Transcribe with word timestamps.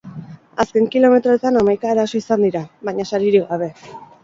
Azken 0.63 0.87
kilometroetan 0.95 1.61
hamaika 1.61 1.93
eraso 1.97 2.19
izan 2.21 2.47
dira, 2.49 2.65
baina 2.91 3.09
saririk 3.13 3.49
gabe. 3.55 3.73